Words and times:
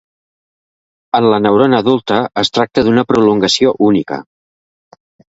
En 1.17 1.25
la 1.33 1.39
neurona 1.45 1.81
adulta 1.83 2.17
es 2.43 2.49
tracta 2.57 2.83
d'una 2.87 3.03
prolongació 3.11 3.75
única. 3.89 4.19